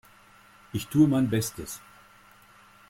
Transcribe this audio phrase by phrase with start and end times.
[0.73, 1.79] Ich tu mein Bestes.